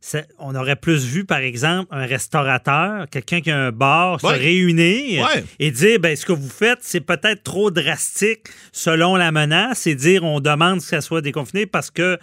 ça- 0.00 0.23
on 0.38 0.55
aurait 0.56 0.75
plus 0.76 1.05
vu, 1.05 1.25
par 1.25 1.38
exemple, 1.38 1.87
un 1.93 2.05
restaurateur, 2.05 3.08
quelqu'un 3.11 3.40
qui 3.40 3.50
a 3.52 3.58
un 3.67 3.70
bar, 3.73 4.23
Ouais. 4.25 4.34
se 4.34 4.38
réunir 4.40 5.25
Ouais. 5.25 5.44
et 5.61 5.70
dire, 5.70 6.00
ben, 6.00 6.17
ce 6.17 6.26
que 6.26 6.32
vous 6.32 6.49
faites, 6.49 6.81
c'est 6.82 7.00
peut-être 7.00 7.43
trop 7.44 7.70
drastique 7.70 8.49
selon 8.73 9.14
la 9.17 9.31
menace 9.31 9.87
et 9.87 9.94
dire, 9.94 10.25
on 10.25 10.40
demande 10.40 10.78
que 10.81 10.85
ça 10.85 11.00
soit 11.00 11.20
déconfiné 11.20 11.67
parce 11.67 11.90
que 11.93 12.19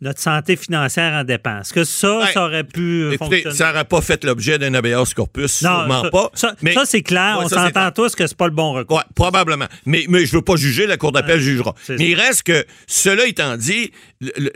notre 0.00 0.20
santé 0.20 0.56
financière 0.56 1.12
en 1.12 1.24
dépend. 1.24 1.60
Est-ce 1.60 1.72
que 1.72 1.84
ça, 1.84 2.28
ça 2.32 2.44
aurait 2.46 2.64
pu 2.64 2.80
euh, 3.04 3.12
écoutez, 3.12 3.36
fonctionner? 3.42 3.56
ça 3.56 3.68
n'aurait 3.72 3.84
pas 3.84 4.00
fait 4.00 4.24
l'objet 4.24 4.58
d'un 4.58 4.74
habeas 4.74 5.12
corpus, 5.14 5.52
sûrement 5.52 6.02
ça, 6.02 6.10
pas. 6.10 6.30
Ça, 6.34 6.54
mais- 6.62 6.74
ça, 6.74 6.82
c'est 6.84 7.02
clair. 7.02 7.36
Ouais, 7.38 7.44
on 7.44 7.48
s'entend 7.48 7.90
tous 7.90 8.14
que 8.14 8.26
c'est 8.26 8.36
pas 8.36 8.46
le 8.48 8.52
bon 8.54 8.72
recours. 8.72 8.96
Ouais, 8.98 9.02
probablement. 9.14 9.66
Mais, 9.86 10.04
mais 10.08 10.26
je 10.26 10.32
veux 10.36 10.42
pas 10.42 10.56
juger, 10.56 10.86
la 10.86 10.96
Cour 10.96 11.12
d'appel 11.12 11.40
jugera. 11.40 11.74
Mais 11.88 12.10
il 12.10 12.14
reste 12.14 12.42
que, 12.44 12.64
cela 12.86 13.26
étant 13.26 13.56
dit, 13.56 13.90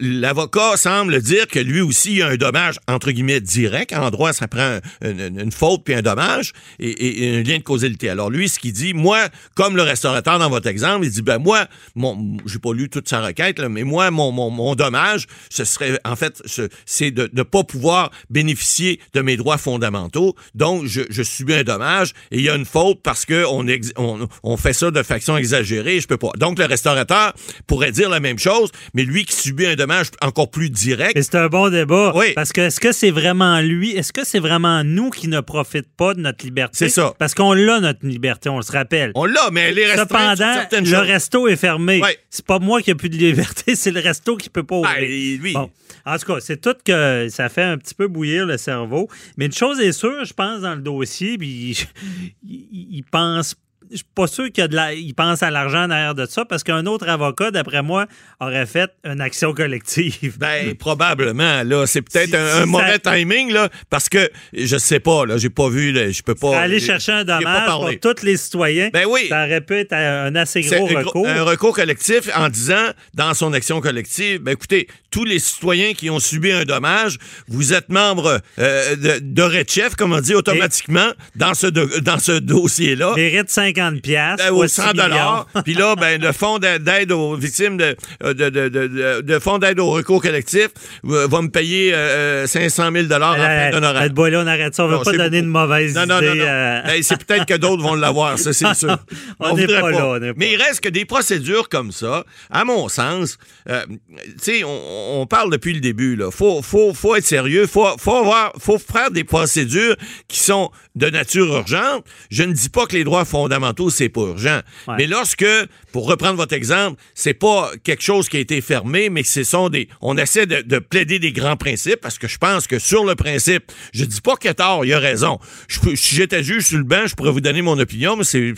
l'avocat 0.01 0.77
semble 0.77 1.21
dire 1.21 1.47
que 1.47 1.59
lui 1.59 1.81
aussi, 1.81 2.13
il 2.13 2.17
y 2.19 2.23
a 2.23 2.29
un 2.29 2.37
dommage, 2.37 2.77
entre 2.89 3.11
guillemets, 3.11 3.41
direct. 3.41 3.93
En 3.93 4.11
droit, 4.11 4.33
ça 4.33 4.49
prend 4.49 4.79
une, 5.05 5.21
une- 5.21 5.41
une 5.41 5.53
faute 5.53 5.83
puis 5.85 5.95
un 5.95 6.03
dommage 6.03 6.53
et, 6.79 6.89
et- 6.91 7.25
et 7.35 7.39
un 7.39 7.43
lien 7.43 7.59
de 7.59 7.63
causalité. 7.63 8.09
Alors 8.11 8.31
lui, 8.31 8.49
ce 8.49 8.59
qu'il 8.59 8.73
dit, 8.73 8.95
moi, 8.95 9.29
comme 9.55 9.77
le 9.77 9.83
restaurateur 9.83 10.39
dans 10.39 10.51
votre 10.51 10.67
exemple, 10.69 11.05
il 11.05 11.11
dit, 11.11 11.23
ben 11.23 11.39
moi, 11.39 11.67
mon, 11.95 12.37
j'ai 12.47 12.59
pas 12.59 12.73
lu 12.73 12.89
toute 12.89 13.09
sa 13.09 13.21
requête, 13.21 13.59
là, 13.59 13.69
mais 13.69 13.85
moi, 13.85 14.11
mon, 14.11 14.33
mon, 14.33 14.51
mon 14.51 14.75
dommage, 14.75 15.27
ce 15.51 15.65
serait, 15.65 15.99
en 16.05 16.17
fait, 16.17 16.41
ce- 16.45 16.69
c'est 16.87 17.11
de 17.11 17.29
ne 17.33 17.43
pas 17.43 17.65
pouvoir 17.65 18.11
bénéficier 18.31 19.01
de 19.15 19.21
mes 19.21 19.37
droits 19.37 19.59
fondamentaux. 19.59 20.35
Donc, 20.55 20.87
je, 20.87 21.03
je 21.11 21.23
subis 21.23 21.55
un 21.55 21.63
dommage 21.65 22.13
et 22.31 22.37
il 22.39 22.43
y 22.43 22.49
a 22.49 22.55
une 22.55 22.65
faute 22.65 23.01
parce 23.03 23.25
que 23.25 23.45
on, 23.47 24.57
fait 24.57 24.73
ça 24.73 24.91
de 24.91 25.03
façon 25.03 25.37
exagérée, 25.37 26.01
je 26.01 26.07
peux 26.07 26.17
pas. 26.17 26.31
Donc, 26.39 26.59
le 26.59 26.65
restaurateur 26.65 27.33
pourrait 27.67 27.93
dire 27.93 28.09
la 28.11 28.21
même 28.21 28.39
chose, 28.39 28.71
mais 28.95 29.05
lui 29.05 29.25
qui 29.25 29.35
subit 29.35 29.67
un 29.67 29.75
dommage 29.75 30.07
encore 30.23 30.51
plus 30.51 30.71
direct, 30.71 31.19
c'est 31.21 31.35
un 31.35 31.49
bon 31.49 31.71
débat. 31.71 32.13
Oui. 32.15 32.33
Parce 32.35 32.53
que 32.53 32.63
est-ce 32.63 32.81
que 32.81 32.93
c'est 32.93 33.11
vraiment 33.11 33.61
lui, 33.61 33.91
est-ce 33.93 34.13
que 34.13 34.25
c'est 34.25 34.39
vraiment 34.39 34.85
nous 34.85 35.11
qui 35.11 35.29
ne 35.29 35.41
profitent 35.41 35.95
pas 35.97 36.15
de 36.15 36.21
notre 36.21 36.45
liberté? 36.45 36.77
C'est 36.77 36.89
ça. 36.89 37.15
Parce 37.19 37.35
qu'on 37.35 37.53
l'a, 37.53 37.81
notre 37.81 38.07
liberté, 38.07 38.49
on 38.49 38.63
se 38.63 38.73
rappelle. 38.73 39.13
on 39.15 39.25
l'a, 39.25 39.51
mais 39.53 39.61
elle 39.69 39.79
est 39.79 39.97
Cependant, 39.97 40.55
le 40.73 40.85
choses. 40.85 40.95
resto 40.95 41.49
est 41.49 41.57
fermé. 41.57 42.01
C'est 42.31 42.45
pas 42.47 42.59
moi 42.59 42.83
qui 42.83 42.91
ai 42.91 42.95
plus 42.95 43.09
de 43.09 43.17
liberté, 43.17 43.75
c'est 43.75 43.91
le 43.91 44.01
resto 44.01 44.37
qui 44.37 44.49
peut 44.51 44.63
pas 44.63 44.77
ouvrir. 44.77 44.95
Ben, 44.97 45.09
lui. 45.41 45.55
En 45.57 46.19
tout 46.19 46.27
cas, 46.27 46.41
c'est 46.41 46.61
tout 46.61 46.77
que 46.85 47.29
ça 47.31 47.49
fait 47.49 47.63
un 47.63 47.79
petit 47.79 47.95
peu 47.95 48.09
bouillir 48.09 48.47
le 48.47 48.57
cerveau. 48.57 49.09
Mais 49.37 49.47
une 49.47 49.53
chose 49.53 49.81
est 49.81 49.93
sûre, 49.93 50.25
je 50.25 50.33
pense, 50.33 50.63
dans 50.63 50.75
le 50.75 50.81
dossier, 50.81 51.37
puis 51.39 51.87
il, 52.43 52.69
il 52.97 53.05
pense. 53.05 53.55
Je 53.91 53.97
suis 53.97 54.07
pas 54.15 54.27
sûr 54.27 54.51
qu'il 54.53 54.65
la, 54.71 54.91
pense 55.17 55.43
à 55.43 55.51
l'argent 55.51 55.89
derrière 55.89 56.15
de 56.15 56.27
ça 56.27 56.45
parce 56.45 56.63
qu'un 56.63 56.87
autre 56.87 57.09
avocat, 57.09 57.51
d'après 57.51 57.83
moi, 57.83 58.07
aurait 58.41 58.67
fait 58.67 58.91
une 59.05 59.21
action 59.21 59.53
collective. 59.55 60.37
Ben, 60.39 60.75
probablement, 60.75 61.63
là. 61.65 61.87
C'est 61.87 62.03
peut-être 62.03 62.31
Si- 62.31 62.37
un, 62.37 62.47
si 62.51 62.57
un 62.57 62.61
ça- 62.61 62.67
mauvais 62.67 62.99
timing, 62.99 63.53
là, 63.53 63.69
parce 63.91 64.09
que 64.09 64.29
je 64.53 64.77
sais 64.77 65.01
pas, 65.01 65.25
là. 65.27 65.39
J'ai 65.39 65.51
pas 65.51 65.69
vu, 65.69 65.93
là, 65.93 66.11
je 66.11 66.23
peux 66.23 66.35
pas. 66.35 66.59
aller 66.61 66.81
chercher 66.81 67.13
un 67.13 67.25
dommage 67.25 67.67
pour 67.67 68.15
tous 68.15 68.23
les 68.25 68.37
citoyens, 68.37 68.91
Ben 68.93 69.07
oui. 69.09 69.27
ça 69.29 69.45
aurait 69.45 69.61
pu 69.61 69.75
être 69.75 69.93
un 69.93 70.35
assez 70.37 70.61
gros 70.63 70.87
recours. 70.87 71.27
un 71.29 71.43
recours 71.43 71.75
collectif 71.75 72.29
en 72.35 72.49
disant, 72.49 72.89
dans 73.15 73.35
son 73.35 73.53
action 73.53 73.81
collective, 73.81 74.41
ben 74.41 74.53
écoutez, 74.53 74.89
tous 75.11 75.25
les 75.25 75.39
citoyens 75.39 75.95
qui 75.95 76.11
ont 76.11 76.21
subi 76.21 76.53
un 76.53 76.65
dommage, 76.65 77.17
vous 77.49 77.73
êtes 77.73 77.89
membre 77.89 78.41
euh, 78.59 78.97
de, 78.97 79.19
de 79.23 79.43
Redchef, 79.43 79.95
comme 79.97 80.13
on 80.13 80.21
dit, 80.21 80.35
automatiquement, 80.35 81.11
dans 81.37 81.55
ce, 81.55 81.67
dans 81.67 82.19
ce 82.19 82.33
dossier-là. 82.33 83.15
Mérite 83.17 83.49
50 83.51 83.78
pièces 84.03 84.37
Ben, 84.39 84.51
aux 84.53 84.67
100 84.67 84.93
dollars. 84.95 85.47
Puis 85.65 85.75
là, 85.75 85.95
ben, 85.97 86.21
le 86.21 86.33
fonds 86.33 86.59
d'a- 86.59 86.79
d'aide 86.79 87.13
aux 87.13 87.35
victimes 87.37 87.77
de, 87.77 87.97
euh, 88.23 88.35
de, 88.35 88.49
de, 88.51 88.69
de, 88.69 88.87
de- 88.87 89.21
de 89.23 89.39
fonds 89.39 89.59
d'aide 89.59 89.79
au 89.81 89.91
recours 89.91 90.21
collectif 90.23 90.69
euh, 91.07 91.27
va 91.29 91.43
me 91.43 91.49
payer 91.49 91.95
euh, 91.95 92.47
500 92.47 92.91
000 92.93 93.07
dollars 93.07 93.33
en 93.35 93.37
fin 93.37 93.71
d'honoraire. 93.71 94.11
on 94.17 94.47
arrête 94.47 94.75
ça. 94.75 94.85
On 94.85 94.89
ne 94.89 94.97
veut 94.97 95.03
pas 95.05 95.13
donner 95.13 95.43
de 95.43 95.47
mauvaises 95.47 95.95
Non, 95.95 96.07
non, 96.07 96.21
non, 96.21 96.35
non. 96.35 96.45
euh, 96.45 96.83
Ben, 96.85 97.03
c'est 97.03 97.25
peut-être 97.25 97.47
que 97.47 97.55
d'autres 97.55 97.83
vont 97.83 97.95
l'avoir, 97.95 98.39
ça, 98.39 98.53
c'est 98.53 98.75
sûr. 98.75 98.99
On 99.41 99.55
n'est 99.55 99.63
voudrait 99.67 99.81
pas 99.81 99.91
là, 99.91 100.07
on 100.07 100.21
pas. 100.21 100.33
Mais 100.37 100.53
il 100.53 100.57
reste 100.63 100.81
que 100.81 100.89
des 100.89 101.05
procédures 101.05 101.69
comme 101.69 101.93
ça, 101.93 102.25
à 102.51 102.65
mon 102.65 102.89
sens, 102.89 103.39
euh, 103.69 103.85
tu 104.17 104.25
sais, 104.41 104.65
on, 104.65 105.21
on 105.21 105.27
parle 105.27 105.51
depuis 105.51 105.73
le 105.75 105.81
début, 105.81 106.17
là. 106.17 106.31
Faut, 106.31 106.63
faut, 106.63 106.95
faut 106.95 107.15
être 107.17 107.27
sérieux. 107.27 107.67
Faut, 107.67 107.87
faut 107.99 108.17
avoir, 108.17 108.53
faut 108.59 108.79
faire 108.79 109.11
des 109.11 109.25
procédures 109.25 109.97
qui 110.29 110.39
sont 110.41 110.71
de 110.95 111.09
nature 111.11 111.47
urgente. 111.47 112.05
Je 112.31 112.43
ne 112.43 112.53
dis 112.53 112.69
pas 112.69 112.87
que 112.87 112.95
les 112.97 113.05
droits 113.05 113.25
fondamentaux 113.25 113.68
c'est 113.91 114.09
pas 114.09 114.23
urgent. 114.23 114.61
Ouais. 114.87 114.95
Mais 114.99 115.07
lorsque, 115.07 115.47
pour 115.93 116.07
reprendre 116.07 116.37
votre 116.37 116.55
exemple, 116.55 117.01
c'est 117.15 117.35
pas 117.35 117.71
quelque 117.85 118.03
chose 118.03 118.29
qui 118.29 118.37
a 118.37 118.41
été 118.41 118.61
fermé, 118.61 119.11
mais 119.11 119.23
que 119.23 119.29
ce 119.29 119.45
sont 119.45 119.69
des. 119.69 119.89
On 120.01 120.17
essaie 120.17 120.47
de, 120.47 120.63
de 120.63 120.79
plaider 120.79 121.19
des 121.19 121.33
grands 121.33 121.57
principes 121.57 122.01
parce 122.01 122.19
que 122.19 122.29
je 122.29 122.39
pense 122.39 122.67
que 122.67 122.79
sur 122.79 123.05
le 123.05 123.15
principe, 123.15 123.71
je 123.93 124.05
dis 124.05 124.21
pas 124.21 124.37
qu'il 124.37 124.51
a 124.51 124.55
tort, 124.55 124.85
il 124.85 124.93
a 124.93 124.99
raison. 124.99 125.39
Je 125.69 125.79
si 125.95 126.15
j'étais 126.15 126.43
juge 126.43 126.67
sur 126.67 126.79
le 126.79 126.85
banc, 126.85 127.07
je 127.07 127.15
pourrais 127.15 127.31
vous 127.31 127.41
donner 127.41 127.63
mon 127.63 127.79
opinion, 127.79 128.17
mais 128.17 128.25
c'est 128.25 128.55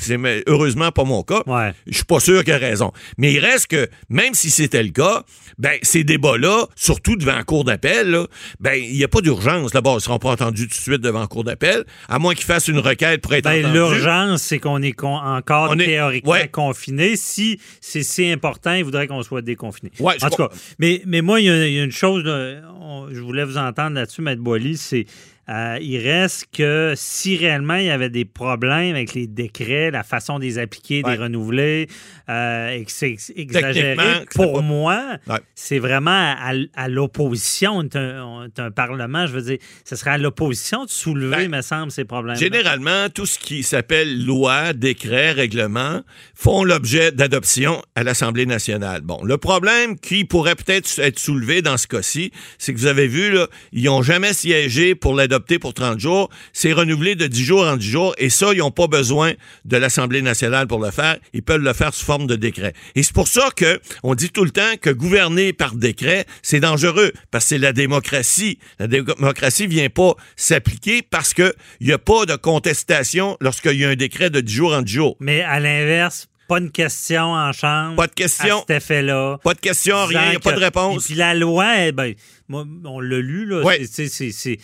heureusement 0.46 0.90
pas 0.92 1.04
mon 1.04 1.22
cas. 1.22 1.42
Ouais. 1.46 1.72
Je 1.86 1.96
suis 1.96 2.04
pas 2.04 2.20
sûr 2.20 2.44
qu'il 2.44 2.52
a 2.52 2.58
raison. 2.58 2.92
Mais 3.18 3.32
il 3.32 3.38
reste 3.38 3.68
que, 3.68 3.88
même 4.08 4.34
si 4.34 4.50
c'était 4.50 4.82
le 4.82 4.90
cas, 4.90 5.24
ben, 5.58 5.78
ces 5.82 6.04
débats-là, 6.04 6.66
surtout 6.76 7.16
devant 7.16 7.36
la 7.36 7.44
cour 7.44 7.64
d'appel, 7.64 8.26
ben, 8.60 8.74
il 8.74 8.94
n'y 8.94 9.04
a 9.04 9.08
pas 9.08 9.20
d'urgence. 9.20 9.72
D'abord, 9.72 9.94
ils 9.94 9.96
ne 9.96 10.00
seront 10.02 10.18
pas 10.18 10.30
entendus 10.30 10.68
tout 10.68 10.76
de 10.76 10.82
suite 10.82 11.00
devant 11.00 11.20
la 11.20 11.26
cour 11.26 11.44
d'appel, 11.44 11.84
à 12.08 12.18
moins 12.18 12.34
qu'ils 12.34 12.46
fassent 12.46 12.68
une 12.68 12.78
requête 12.78 13.20
pour 13.20 13.34
être 13.34 13.44
Ben, 13.44 13.60
entendus. 13.64 13.74
L'urgence, 13.74 14.42
c'est 14.42 14.58
qu'on 14.58 14.82
est 14.82 14.92
encore 15.08 15.70
On 15.70 15.78
est- 15.78 15.86
théoriquement 15.86 16.32
ouais. 16.32 16.48
confiné. 16.48 17.16
Si 17.16 17.60
c'est 17.80 18.02
si 18.02 18.30
important, 18.30 18.72
il 18.74 18.84
voudrait 18.84 19.06
qu'on 19.06 19.22
soit 19.22 19.42
déconfiné. 19.42 19.90
Ouais, 20.00 20.14
en 20.22 20.28
tout 20.30 20.36
cas, 20.36 20.48
mais, 20.78 21.02
mais 21.06 21.20
moi, 21.22 21.40
il 21.40 21.46
y, 21.46 21.50
a- 21.50 21.66
il 21.66 21.74
y 21.74 21.80
a 21.80 21.84
une 21.84 21.92
chose, 21.92 22.24
là, 22.24 22.60
on- 22.80 23.08
je 23.12 23.20
voulais 23.20 23.44
vous 23.44 23.58
entendre 23.58 23.94
là-dessus, 23.96 24.22
Maître 24.22 24.42
Boily, 24.42 24.76
c'est 24.76 25.06
euh, 25.48 25.78
il 25.80 25.98
reste 25.98 26.46
que 26.56 26.92
si 26.96 27.36
réellement 27.36 27.74
il 27.76 27.86
y 27.86 27.90
avait 27.90 28.10
des 28.10 28.24
problèmes 28.24 28.94
avec 28.94 29.14
les 29.14 29.26
décrets, 29.26 29.90
la 29.90 30.02
façon 30.02 30.38
de 30.38 30.44
les 30.44 30.58
appliquer, 30.58 31.02
de 31.02 31.06
Ouais. 31.08 31.16
les 31.16 31.22
renouveler, 31.22 31.88
euh, 32.28 32.70
et 32.70 32.84
que 32.84 32.92
c'est 32.92 33.10
ex- 33.10 33.32
exagéré, 33.34 33.96
pour 34.34 34.54
pas- 34.54 34.60
moi, 34.60 35.02
Ouais. 35.26 35.38
c'est 35.54 35.78
vraiment 35.80 36.10
à, 36.10 36.52
à 36.74 36.88
l'opposition. 36.88 37.72
On 37.78 37.82
est 37.82 37.96
un, 37.96 38.24
on 38.24 38.44
est 38.44 38.58
un 38.60 38.70
Parlement, 38.70 39.26
je 39.26 39.32
veux 39.32 39.42
dire, 39.42 39.58
ce 39.84 39.96
serait 39.96 40.10
à 40.12 40.18
l'opposition 40.18 40.84
de 40.84 40.90
soulever, 40.90 41.48
Ben, 41.48 41.56
me 41.56 41.62
semble, 41.62 41.90
ces 41.90 42.04
problèmes. 42.04 42.36
Généralement, 42.36 43.08
tout 43.12 43.26
ce 43.26 43.38
qui 43.38 43.62
s'appelle 43.62 44.24
loi, 44.24 44.72
décret, 44.72 45.32
règlement 45.32 46.02
font 46.34 46.62
l'objet 46.64 47.10
d'adoption 47.12 47.82
à 47.96 48.04
l'Assemblée 48.04 48.46
nationale. 48.46 49.00
Bon, 49.02 49.22
le 49.24 49.36
problème 49.38 49.98
qui 49.98 50.24
pourrait 50.24 50.54
peut-être 50.54 50.98
être 51.00 51.18
soulevé 51.18 51.62
dans 51.62 51.76
ce 51.76 51.86
cas-ci, 51.86 52.30
c'est 52.58 52.72
que 52.72 52.78
vous 52.78 52.86
avez 52.86 53.08
vu, 53.08 53.32
là, 53.32 53.48
ils 53.72 53.84
n'ont 53.84 54.02
jamais 54.02 54.32
siégé 54.32 54.94
pour 54.94 55.14
l'adopter 55.30 55.58
pour 55.58 55.74
30 55.74 56.00
jours. 56.00 56.28
C'est 56.52 56.72
renouvelé 56.72 57.14
de 57.14 57.26
10 57.26 57.44
jours 57.44 57.66
en 57.66 57.76
10 57.76 57.88
jours 57.88 58.14
et 58.18 58.30
ça, 58.30 58.52
ils 58.52 58.58
n'ont 58.58 58.70
pas 58.70 58.88
besoin 58.88 59.32
de 59.64 59.76
l'Assemblée 59.76 60.22
nationale 60.22 60.66
pour 60.66 60.80
le 60.80 60.90
faire. 60.90 61.16
Ils 61.32 61.42
peuvent 61.42 61.62
le 61.62 61.72
faire 61.72 61.94
sous 61.94 62.04
forme 62.04 62.26
de 62.26 62.36
décret. 62.36 62.74
Et 62.96 63.02
c'est 63.02 63.14
pour 63.14 63.28
ça 63.28 63.50
que 63.54 63.80
on 64.02 64.14
dit 64.14 64.30
tout 64.30 64.44
le 64.44 64.50
temps 64.50 64.76
que 64.80 64.90
gouverner 64.90 65.52
par 65.52 65.74
décret, 65.74 66.26
c'est 66.42 66.60
dangereux 66.60 67.12
parce 67.30 67.44
que 67.44 67.48
c'est 67.50 67.58
la 67.58 67.72
démocratie. 67.72 68.58
La 68.78 68.88
démocratie 68.88 69.66
vient 69.66 69.88
pas 69.88 70.14
s'appliquer 70.36 71.02
parce 71.02 71.32
que 71.32 71.54
il 71.80 71.86
n'y 71.86 71.92
a 71.92 71.98
pas 71.98 72.26
de 72.26 72.34
contestation 72.34 73.36
lorsqu'il 73.40 73.78
y 73.78 73.84
a 73.84 73.88
un 73.88 73.96
décret 73.96 74.30
de 74.30 74.40
10 74.40 74.52
jours 74.52 74.74
en 74.74 74.82
10 74.82 74.92
jours. 74.92 75.16
Mais 75.20 75.42
à 75.42 75.60
l'inverse, 75.60 76.28
pas 76.50 76.58
une 76.58 76.72
question 76.72 77.32
en 77.32 77.52
chambre. 77.52 77.94
Pas 77.94 78.08
de 78.08 78.12
question. 78.12 78.56
À 78.56 78.60
cet 78.66 78.70
effet-là. 78.70 79.38
Pas 79.44 79.54
de 79.54 79.60
question, 79.60 80.04
rien, 80.06 80.24
il 80.24 80.30
n'y 80.30 80.36
a 80.36 80.40
pas 80.40 80.50
de 80.50 80.58
réponse. 80.58 81.04
Et 81.04 81.06
puis 81.06 81.14
la 81.14 81.32
loi, 81.32 81.86
eh 81.86 81.92
ben, 81.92 82.14
moi, 82.50 82.64
on 82.84 82.98
l'a 82.98 83.18
lu, 83.20 83.46
là, 83.46 83.62
Ouais. 83.62 83.82
c'est- 83.88 84.58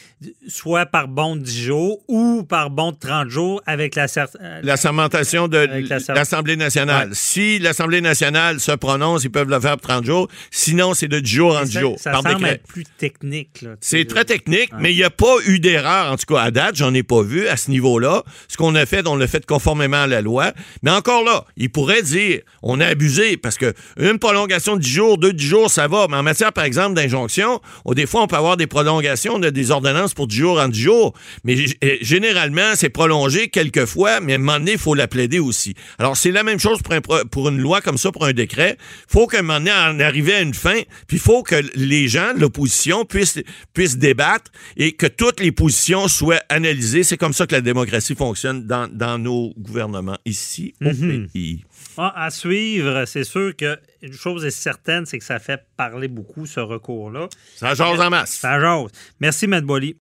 soit 0.49 0.87
par 0.87 1.07
bon 1.07 1.37
de 1.37 1.43
10 1.43 1.63
jours 1.67 2.01
ou 2.09 2.43
par 2.43 2.71
bon 2.71 2.91
de 2.91 2.97
30 2.99 3.29
jours 3.29 3.63
avec 3.65 3.95
la 3.95 4.07
euh, 4.17 4.61
La 4.65 4.77
sermentation 4.77 5.47
de 5.47 5.69
l'Assemblée 6.13 6.57
nationale. 6.57 7.11
Ouais. 7.11 7.15
Si 7.15 7.61
l'Assemblée 7.61 8.01
nationale 8.01 8.59
se 8.59 8.73
prononce, 8.73 9.23
ils 9.23 9.31
peuvent 9.31 9.49
le 9.49 9.61
faire 9.61 9.77
pour 9.77 9.89
30 9.89 10.05
jours. 10.05 10.29
Sinon, 10.51 10.95
c'est 10.95 11.07
de 11.07 11.21
10 11.21 11.31
jours 11.33 11.57
en 11.57 11.63
10 11.63 11.73
ça, 11.75 11.81
jours, 11.81 11.97
ça 12.01 12.11
par 12.11 12.23
semble 12.23 12.35
décret. 12.39 12.53
être 12.55 12.67
plus 12.67 12.85
technique. 12.99 13.65
C'est 13.81 14.05
très 14.07 14.25
technique, 14.25 14.71
mais 14.81 14.93
il 14.93 14.97
n'y 14.97 15.05
a 15.05 15.11
pas 15.11 15.37
eu 15.47 15.61
d'erreur, 15.61 16.11
en 16.11 16.17
tout 16.17 16.27
cas 16.35 16.41
à 16.41 16.51
date, 16.51 16.75
j'en 16.75 16.93
ai 16.93 17.05
pas 17.05 17.23
vu 17.23 17.47
à 17.47 17.57
ce 17.57 17.71
niveau-là. 17.71 18.25
Ce 18.49 18.57
qu'on 18.57 18.75
a 18.75 18.85
fait, 18.85 19.07
on 19.07 19.15
l'a 19.15 19.29
fait 19.29 19.47
conformément 19.47 20.03
à 20.03 20.07
la 20.09 20.23
loi. 20.23 20.53
Mais 20.83 20.91
encore 20.91 21.23
là, 21.23 21.45
il 21.57 21.71
pourrait 21.71 22.03
dire, 22.03 22.41
on 22.63 22.81
a 22.81 22.87
abusé, 22.87 23.37
parce 23.37 23.57
que 23.59 23.73
une 23.97 24.19
prolongation 24.19 24.75
de 24.75 24.81
10 24.81 24.91
jours, 24.91 25.19
deux 25.19 25.33
10 25.33 25.47
jours, 25.47 25.71
ça 25.71 25.87
va. 25.87 26.07
Mais 26.11 26.17
en 26.17 26.23
matière, 26.25 26.53
par 26.53 26.65
exemple, 26.65 26.95
d'injonction, 26.95 27.61
oh, 27.85 27.95
des 27.95 28.07
fois, 28.07 28.23
on 28.23 28.27
peut 28.27 28.37
avoir 28.37 28.57
des 28.57 28.67
prolongations 28.67 29.39
de 29.39 29.51
des 29.51 29.71
ordonnances 29.71 30.15
pour 30.15 30.27
10 30.27 30.37
jours 30.37 30.61
en 30.61 30.69
10 30.69 30.81
jours. 30.81 31.15
Mais 31.45 31.57
eh, 31.83 31.99
généralement, 32.03 32.73
c'est 32.75 32.89
prolongé 32.89 33.49
quelques 33.49 33.85
fois, 33.87 34.21
mais 34.21 34.33
à 34.33 34.37
un 34.37 34.39
moment 34.39 34.59
donné, 34.59 34.73
il 34.73 34.79
faut 34.79 34.95
la 34.95 35.09
plaider 35.09 35.39
aussi. 35.39 35.75
Alors, 35.99 36.17
c'est 36.17 36.31
la 36.31 36.43
même 36.43 36.59
chose 36.59 36.81
pour, 36.83 36.95
un 36.95 37.01
pro- 37.01 37.25
pour 37.31 37.49
une 37.49 37.59
loi 37.59 37.81
comme 37.81 37.99
ça, 37.99 38.11
pour 38.13 38.25
un 38.25 38.33
décret. 38.33 38.77
faut 39.09 39.27
qu'à 39.27 39.39
un 39.39 39.43
moment 39.43 39.59
donné, 39.59 39.73
en 39.73 40.01
arriver 40.01 40.35
à 40.35 40.41
une 40.41 40.55
fin, 40.55 40.81
puis 41.07 41.17
il 41.17 41.21
faut 41.21 41.43
que 41.43 41.57
les 41.75 42.09
gens 42.09 42.35
de 42.35 42.41
l'opposition 42.41 43.05
puissent, 43.05 43.41
puissent 43.75 43.99
débattre 43.99 44.51
et 44.77 44.93
que 44.93 45.07
toutes 45.07 45.41
les 45.41 45.53
positions 45.53 46.09
soient 46.09 46.41
analysées. 46.49 47.03
C'est 47.03 47.17
comme 47.17 47.33
ça 47.33 47.47
que 47.47 47.55
la 47.55 47.61
démocratie 47.61 48.15
fonctionne 48.15 48.67
dans, 48.67 48.89
dans 48.93 49.19
nos 49.19 49.53
gouvernements 49.59 50.19
ici 50.25 50.75
au 50.85 50.89
Mhm. 50.91 51.29
pays. 51.33 51.65
Ah, 51.99 52.25
à 52.25 52.31
suivre, 52.31 53.05
c'est 53.07 53.25
sûr 53.25 53.55
qu'une 53.57 54.13
chose 54.13 54.45
est 54.45 54.51
certaine, 54.51 55.07
c'est 55.07 55.19
que 55.19 55.25
ça 55.25 55.39
fait 55.39 55.65
parler 55.77 56.09
beaucoup, 56.09 56.47
ce 56.47 56.61
recours-là. 56.61 57.29
Ça 57.57 57.75
jase 57.75 58.01
en 58.01 58.11
masse. 58.11 58.33
Ça 58.33 58.61
jase. 58.61 58.91
Merci, 59.21 59.47
Matt. 59.47 59.65